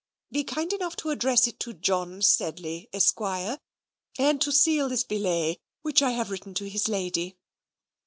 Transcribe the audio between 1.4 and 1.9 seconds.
it to